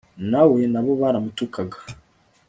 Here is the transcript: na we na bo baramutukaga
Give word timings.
na 0.31 0.41
we 0.51 0.61
na 0.73 0.79
bo 0.85 0.91
baramutukaga 1.01 1.77